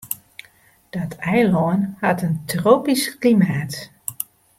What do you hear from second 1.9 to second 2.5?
hat in